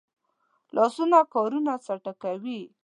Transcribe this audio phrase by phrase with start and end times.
[0.75, 2.59] لاسونه کارونه چټکوي